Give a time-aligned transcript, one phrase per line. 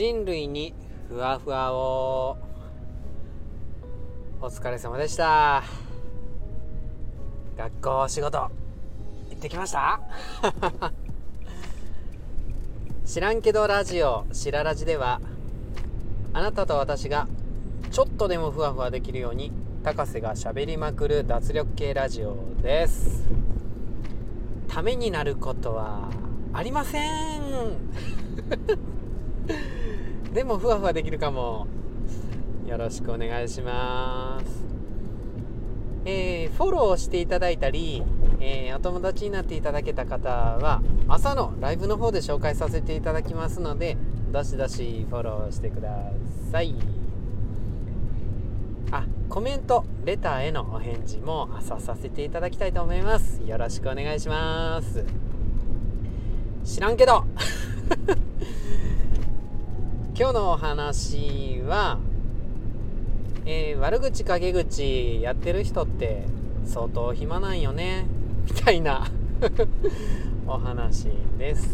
[0.00, 0.72] 人類に
[1.10, 2.38] ふわふわを。
[4.40, 5.62] お疲れ様でした。
[7.58, 8.38] 学校仕事。
[8.38, 8.50] 行
[9.34, 10.00] ってきました？
[13.04, 15.20] 知らんけどラジオしらラジでは
[16.32, 17.28] あなたと私が
[17.90, 23.28] ちょっとでもふわふわできるように高瀬がしゃべりまくる脱力系ラジオです。
[24.66, 26.08] ためになることは
[26.54, 27.10] ありません。
[30.32, 31.66] でもふわふわできるかも。
[32.66, 34.64] よろしくお願いします。
[36.04, 38.04] えー、フォローしていただいたり、
[38.38, 43.96] えー、お友達になっていただけた方は朝のライブの方で紹介させていただきますので
[44.30, 46.12] どしどしフォローしてくだ
[46.52, 46.76] さい。
[48.92, 53.42] あコメントレターへのお返事も朝させていただきたいと思います。
[53.44, 55.04] よろしくお願いします。
[56.64, 57.24] 知らんけど。
[60.20, 61.98] 今日のお話は、
[63.46, 66.26] えー、悪口陰口やってる人って
[66.66, 68.04] 相当暇なんよね
[68.46, 69.06] みたいな
[70.46, 71.70] お話です。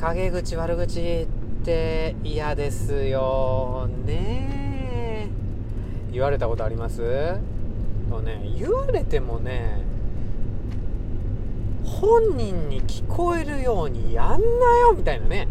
[0.00, 1.26] 陰口悪口っ
[1.62, 5.28] て嫌ですよね。
[6.10, 7.36] 言われたことあります？
[8.08, 9.89] とね言われてもね
[12.00, 15.48] 本人に聞こえるようにやんなよみたいなね。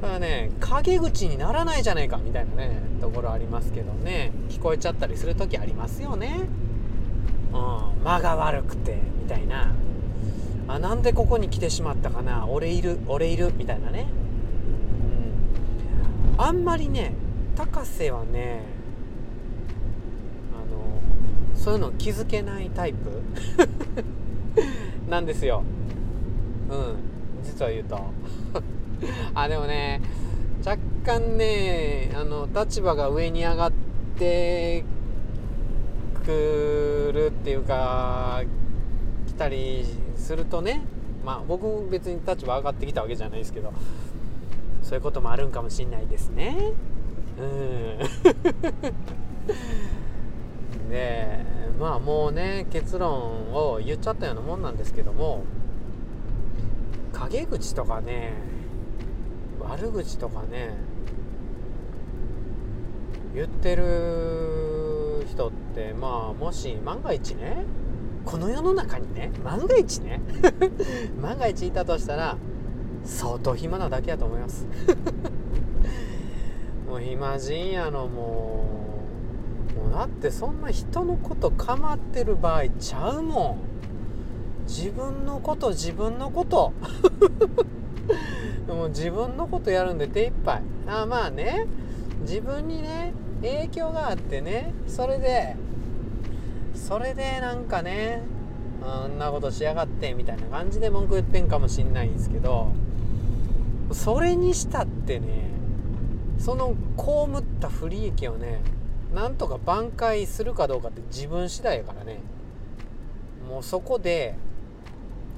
[0.00, 4.32] だからね陰口にならないじゃないかみたいなねところありますけどね。
[4.48, 6.48] 聞こえちゃったりする時ありますよね。
[7.52, 9.74] うん間が悪くてみたいな。
[10.68, 12.46] あなんでここに来てしまったかな？
[12.46, 13.52] 俺いる俺いる？
[13.56, 14.06] みたいなね。
[16.38, 16.42] うん。
[16.42, 17.12] あんまりね
[17.56, 18.62] 高瀬はね
[21.58, 23.20] そういうの気づけないタイプ？
[25.10, 25.62] なんですよ。
[26.70, 26.96] うん。
[27.44, 27.98] 実は言うと。
[29.34, 30.00] あでもね
[30.64, 33.72] 若干ねあの立場が上に上がっ
[34.18, 34.84] て
[36.24, 38.42] くるっていうか
[39.26, 39.84] 来たり
[40.16, 40.82] するとね
[41.24, 43.72] まあ僕別に立場上がってきたわけじゃないですけど
[44.82, 46.72] そういうこともあるんかもしんないですね。
[47.38, 47.98] うん。
[50.88, 51.44] で
[51.78, 55.44] まあもうね結論を言っちゃったようなもんなんですけども
[57.12, 58.32] 陰口とかね
[59.60, 60.74] 悪口とかね
[63.34, 67.64] 言ってる人ってまあもし万が一ね
[68.24, 70.20] この世の中にね万が一ね
[71.20, 72.36] 万が一いたとしたら
[73.04, 74.66] 相当暇なだけやと思います。
[76.86, 78.57] もう暇人やのもう。
[79.88, 83.58] もだってそんな人のこと構ってる場合ちゃうもん。
[84.66, 86.72] 自分のこと自分のこと。
[88.68, 90.62] もう自分のことやるんで手一杯。
[90.86, 91.66] あまあね。
[92.20, 93.12] 自分にね
[93.42, 94.72] 影響があってね。
[94.86, 95.56] それで
[96.74, 98.22] それでなんかね
[98.82, 102.68] あんなことしやがってみたいな感じで文句言ってんかもしんないんですけど。
[103.92, 105.48] それにしたってね
[106.38, 108.60] その被った不利益をね
[109.14, 112.20] なんとか挽回するかどうかって自分次第やからね。
[113.48, 114.34] もうそこで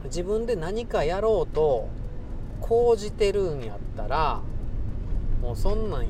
[0.04, 1.88] 自分で何かやろうと
[2.60, 4.40] 講じてるんやったら
[5.40, 6.06] もうそんなん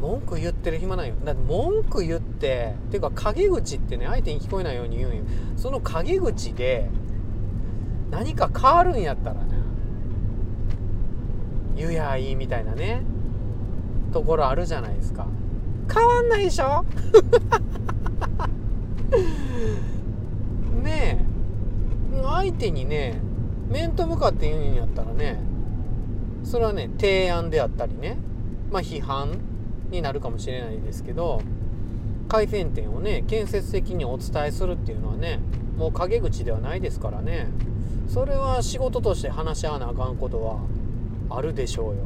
[0.00, 1.14] 文句言ってる暇ないよ。
[1.24, 5.24] だって文句言ってっていうか陰口ってね相手に聞こえないように言うんよ。
[5.56, 6.88] その陰口で
[8.10, 9.54] 何か変わるんやったらね
[11.76, 13.02] 言うやいいみたいなね
[14.12, 15.26] ところあるじゃないですか。
[15.92, 16.84] 変わんないでしょ？
[20.82, 22.22] ねえ。
[22.22, 23.20] 相手にね
[23.68, 25.38] 面と向かって言うんやったらね
[26.44, 28.18] それはね提案であったりね
[28.70, 29.38] まあ批判
[29.90, 31.40] になるかもしれないですけど
[32.28, 35.40] 改善点をね建設的にお伝えするっていうのはね
[35.76, 37.48] もう陰口ではないですからね。
[38.06, 40.58] それは仕事として話し合わなあかんことは
[41.30, 42.02] あるでしょうよ。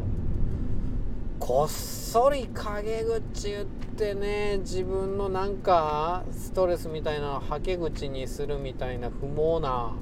[1.39, 3.65] こっそり陰口言っ
[3.97, 9.95] てね自分のなんかストレスみたいなはけ口にするみたいな不毛な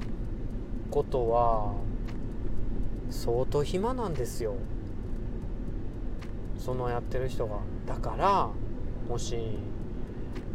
[0.89, 1.73] ことは
[3.09, 4.55] 相当暇なんですよ。
[6.57, 7.59] そのやってる人が。
[7.85, 8.49] だから
[9.09, 9.37] もし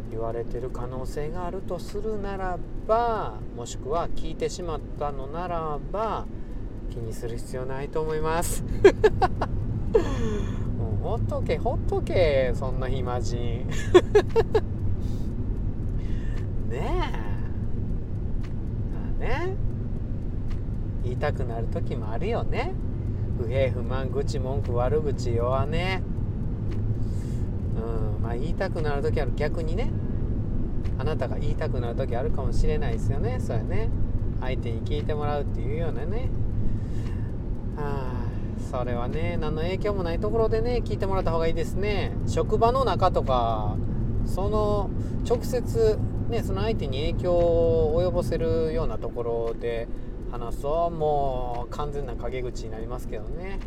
[0.09, 6.25] 言われてる可能性があるとするならばもしくは聞いてしまったのならば
[6.89, 8.63] 気にする必要ないと思います。
[11.09, 13.65] ほっとけほっとけそんな暇人。
[16.69, 16.79] ねえ。
[16.79, 16.85] ま
[19.17, 19.55] あね。
[21.03, 22.73] 言ったくなる時もあるよね。
[23.39, 26.03] 不平不満愚痴文句悪口弱ね
[27.75, 27.79] う
[28.19, 28.21] ん。
[28.21, 29.31] まあ言いたくなる時ある。
[29.35, 29.89] 逆にね。
[30.99, 33.37] あなたが言いたくなる時あるかもしれないですよね。
[33.39, 33.89] それね。
[34.41, 36.29] 相手に聞いてもらうっていうようなね。
[37.77, 38.08] ああ
[38.69, 42.15] それはね何の影響もないところでね聞いてもらった方がいいですね。
[42.27, 43.75] 職場の中とか
[44.27, 44.91] その
[45.27, 45.97] 直接
[46.29, 49.87] ねその相手に影響を及ぼせるようなところで
[50.31, 53.59] 話すともう完全な陰口になりますけどね。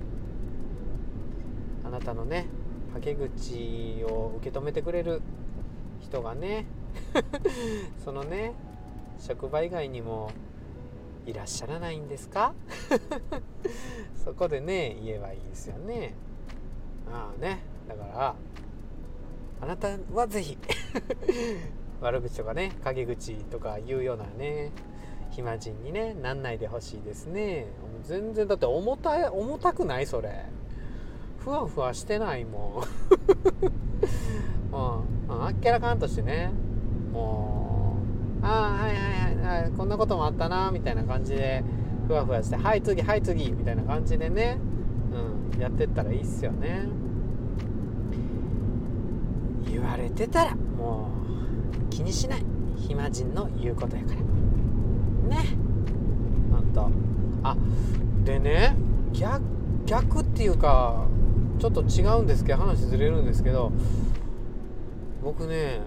[1.84, 2.46] あなたのね
[2.94, 5.20] 陰口を受け止めてくれる
[6.00, 6.66] 人がね
[8.04, 8.54] そのね
[9.18, 10.30] 職場以外にも
[11.26, 12.52] いらっしゃらないんですか？
[14.24, 16.14] そこでね言えばいいですよね。
[17.12, 18.34] ああねだから
[19.60, 20.58] あなたは是非
[22.00, 24.70] 悪口とかね陰口とか言うようなね
[25.30, 27.66] 暇人にねなんないでほしいですね。
[28.02, 30.06] 全然だって重たい重たくない？
[30.06, 30.44] それ。
[31.38, 32.82] ふわふわしてないも
[34.72, 34.74] ん。
[34.74, 36.50] うん、あっけらかんとしてね。
[37.12, 37.96] も
[38.42, 39.21] うああはいはいはい。
[39.76, 41.64] こんなこともあったなみたいな感じで
[42.06, 44.58] ふわふわしてはい次はい次みたいな感じでね、
[45.54, 46.88] うん、やってったらいいっすよね。
[49.70, 51.10] 言われてたらも
[51.86, 52.44] う気にしない。
[52.76, 54.20] 暇人の言うことやから。
[54.20, 55.56] ね。
[56.50, 56.90] ほんと。
[57.44, 57.56] あ
[58.24, 58.76] でね
[59.12, 59.42] 逆
[59.86, 61.06] 逆っていうか
[61.58, 63.72] ちょっと違うんですけど話ずれるんですけど
[65.22, 65.80] 僕ね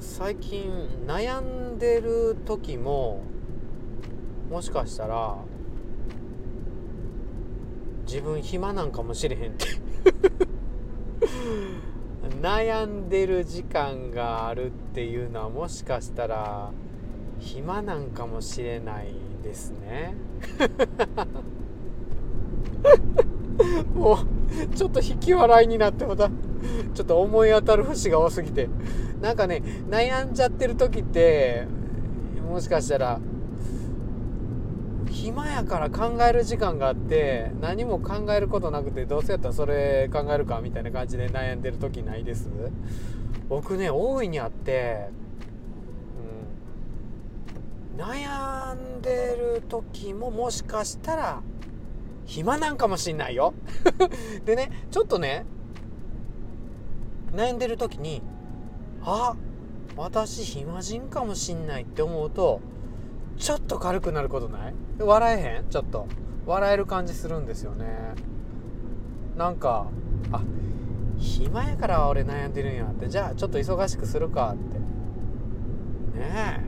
[0.00, 3.22] 最近悩んでる時も
[4.50, 5.36] もしかしたら
[8.06, 9.66] 自分暇なんかもしれへんって。
[12.40, 16.70] 悩んでる時間があるっていうのはもしかしたら
[17.38, 19.12] 暇なんかもしれない
[19.42, 20.14] ですね。
[23.94, 24.18] もう
[24.74, 26.30] ちょっと引き笑いになってまた。
[26.94, 28.68] ちょっと思い当たる節が多すぎて。
[29.20, 31.66] なんかね悩んじゃってる時って
[32.48, 33.20] もしかしたら
[35.10, 42.48] 暇やから考える時間があって何も考えることなくてどうせやったらそれ考えるかみたいな感じで悩んでる時ないです？
[43.48, 45.10] 僕ね大いにあって
[47.98, 51.42] 悩んでる時ももしかしたら
[52.24, 53.52] 暇なんかもしんないよ。
[54.46, 55.44] でねちょっとね
[57.32, 58.22] 悩んでる時に
[59.02, 59.36] あ
[59.96, 62.60] 私暇人かもしんないって思うと
[63.36, 64.74] ちょっと軽くなることない？
[64.98, 65.68] 笑えへん？
[65.70, 66.06] ちょっと。
[66.46, 67.86] 笑える感じするんですよね。
[69.36, 69.86] なんか
[70.32, 70.42] あ
[71.18, 73.08] 暇やから俺悩んでるんやって。
[73.08, 74.78] じゃあちょっと忙しくするかって。
[74.78, 76.60] ね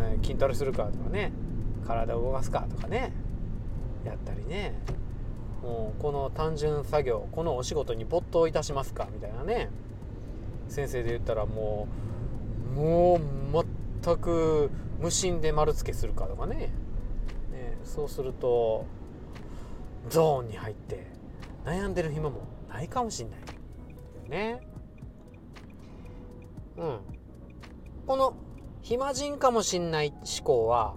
[0.00, 0.18] え。
[0.22, 1.32] 筋トレするかとかね。
[1.86, 3.12] 体を動かすかとかね。
[4.04, 4.74] やったりね。
[5.62, 9.70] もうこの単純作業このお仕事に没頭いたしますかみたいなね。
[10.68, 11.86] 先生で言ったらも
[12.74, 13.64] うもう
[14.02, 14.70] 全く
[15.00, 16.56] 無心で丸付けするかとかね。
[16.56, 16.70] ね
[17.84, 18.86] そうすると
[20.08, 21.06] ゾーンに入って
[21.64, 23.40] 悩んでる暇もないかもしんない。
[24.28, 24.60] ね。
[26.76, 26.98] うん。
[28.06, 28.34] この
[28.80, 30.96] 暇人かもしんない思考は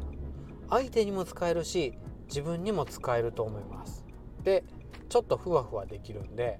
[0.69, 1.93] 相手にも使えるし
[2.27, 3.94] 自分にも使えると思います。
[4.45, 4.63] で
[5.09, 6.59] ちょっとふわふわできるんで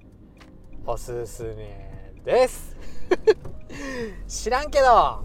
[0.87, 2.75] おすすめです。
[4.27, 4.85] 知らんけど。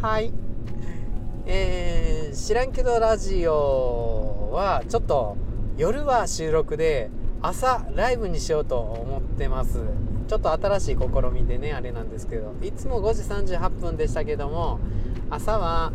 [0.00, 0.32] はい。
[1.46, 5.36] えー、知らんけどラジオはちょっと
[5.76, 7.10] 夜は収録で
[7.42, 9.82] 朝ライブにしようと思ってます。
[10.26, 14.78] ちょっと新しい試みでねあれなんですけどいつも5時38分でしたけども
[15.28, 15.92] 朝は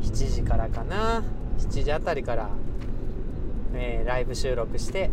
[0.00, 1.22] 7時からかな。
[1.58, 2.50] 7時あたりから、
[3.76, 5.10] えー、ライブ収録して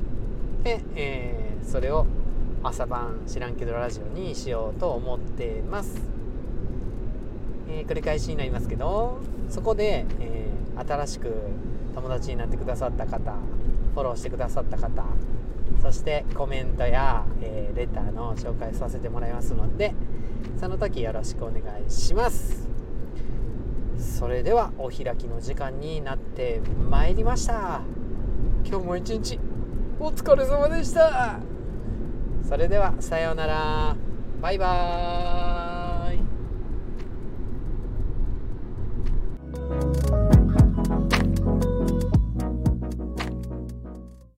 [0.63, 2.05] で、えー、それを
[2.63, 6.01] 朝晩知らんけどラジオにしようと思ってます、
[7.69, 11.31] えー、繰り返しになりますけどそこで、え新しく
[11.93, 13.33] 友達になってくださった方
[13.93, 15.03] フォローしてくださった方
[15.81, 19.93] そしてコメントや、えー、レターの紹介させてもらいますので
[20.59, 22.67] その時よろしくお願いします。
[24.03, 27.81] それではお開きの時間になってまいりました。
[28.65, 29.39] 今日も一日
[29.99, 31.39] お疲れ様でした。
[32.47, 33.95] それではさようなら。
[34.41, 36.15] バイバー
[40.19, 40.22] イ。